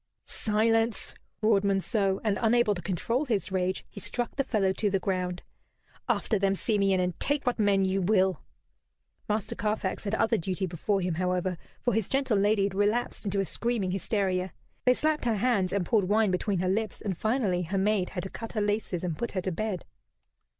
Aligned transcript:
"Silence!" 0.25 1.13
roared 1.43 1.61
Monceux; 1.61 2.19
and, 2.23 2.39
unable 2.41 2.73
to 2.73 2.81
control 2.81 3.25
his 3.25 3.51
rage, 3.51 3.85
he 3.87 3.99
struck 3.99 4.35
the 4.35 4.43
fellow 4.43 4.71
to 4.73 4.89
the 4.89 4.97
ground. 4.97 5.43
"After 6.09 6.39
them, 6.39 6.55
Simeon, 6.55 6.99
and 6.99 7.19
take 7.19 7.45
what 7.45 7.59
men 7.59 7.85
you 7.85 8.01
will." 8.01 8.41
Master 9.29 9.53
Carfax 9.53 10.03
had 10.05 10.15
other 10.15 10.37
duty 10.39 10.65
before 10.65 11.01
him, 11.01 11.13
however, 11.13 11.55
for 11.83 11.93
his 11.93 12.09
gentle 12.09 12.35
lady 12.39 12.63
had 12.63 12.73
relapsed 12.73 13.25
into 13.25 13.39
a 13.41 13.45
screaming 13.45 13.91
hysteria. 13.91 14.53
They 14.85 14.95
slapped 14.95 15.25
her 15.25 15.35
hands 15.35 15.71
and 15.71 15.85
poured 15.85 16.09
wine 16.09 16.31
between 16.31 16.57
her 16.61 16.67
lips, 16.67 17.01
and 17.01 17.15
finally 17.15 17.61
her 17.61 17.77
maids 17.77 18.13
had 18.13 18.23
to 18.23 18.29
cut 18.31 18.53
her 18.53 18.61
laces 18.61 19.03
and 19.03 19.15
put 19.19 19.33
her 19.33 19.41
to 19.41 19.51
bed. 19.51 19.85